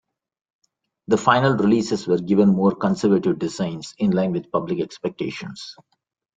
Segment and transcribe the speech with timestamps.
[1.09, 5.75] The final releases were given more conservative designs in line with public expectations.